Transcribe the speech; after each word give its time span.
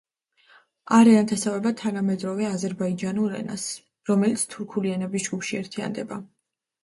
არ 0.99 1.09
ენათესავება 1.09 1.73
თანამედროვე 1.81 2.47
აზერბაიჯანული 2.51 3.37
ენას, 3.41 3.67
რომელიც 4.11 4.45
თურქული 4.55 4.95
ენების 4.95 5.27
ჯგუფში 5.27 5.61
ერთიანდება. 5.61 6.19